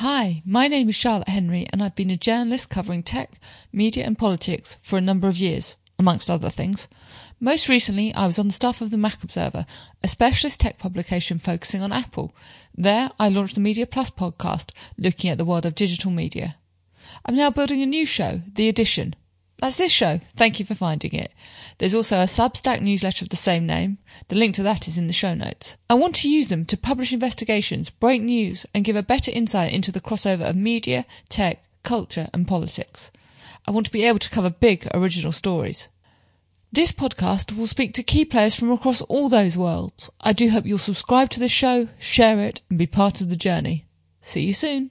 [0.00, 3.38] Hi, my name is Charlotte Henry, and I've been a journalist covering tech,
[3.70, 6.88] media, and politics for a number of years, amongst other things.
[7.38, 9.66] Most recently, I was on the staff of the Mac Observer,
[10.02, 12.34] a specialist tech publication focusing on Apple.
[12.74, 16.56] There, I launched the Media Plus podcast, looking at the world of digital media.
[17.26, 19.14] I'm now building a new show, The Addition,
[19.60, 20.20] that's this show.
[20.36, 21.32] Thank you for finding it.
[21.78, 23.98] There's also a Substack newsletter of the same name.
[24.28, 25.76] The link to that is in the show notes.
[25.90, 29.72] I want to use them to publish investigations, break news, and give a better insight
[29.74, 33.10] into the crossover of media, tech, culture, and politics.
[33.66, 35.88] I want to be able to cover big, original stories.
[36.72, 40.08] This podcast will speak to key players from across all those worlds.
[40.22, 43.36] I do hope you'll subscribe to the show, share it, and be part of the
[43.36, 43.84] journey.
[44.22, 44.88] See you soon.